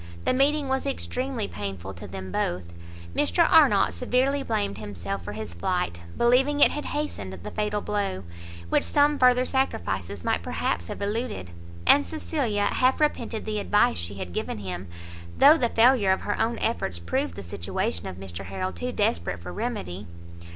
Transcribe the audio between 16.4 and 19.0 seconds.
own efforts proved the situation of Mr Harrel too